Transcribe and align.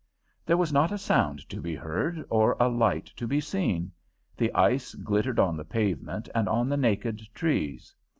There 0.47 0.57
was 0.57 0.73
not 0.73 0.91
a 0.91 0.97
sound 0.97 1.47
to 1.49 1.61
be 1.61 1.75
heard 1.75 2.25
or 2.31 2.57
a 2.59 2.67
light 2.69 3.05
to 3.17 3.27
be 3.27 3.39
seen. 3.39 3.91
The 4.35 4.51
ice 4.55 4.95
glittered 4.95 5.37
on 5.37 5.55
the 5.55 5.63
pavement 5.63 6.27
and 6.33 6.49
on 6.49 6.69
the 6.69 6.75
naked 6.77 7.21
trees. 7.35 7.93